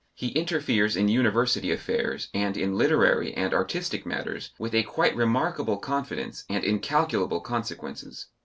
[0.15, 5.77] He interferes in university affairs and in literary and artistic matters with a quite remarkable
[5.77, 8.25] confidence and incalculable consequences.